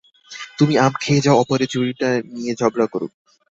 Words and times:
তুমি 0.57 0.73
আম 0.77 0.93
খেয়ে 1.01 1.23
যাও, 1.25 1.35
অপরে 1.37 1.65
ঝুড়িটা 1.67 2.09
নিয়ে 2.33 2.53
ঝগড়া 2.59 2.85
করুক। 2.93 3.11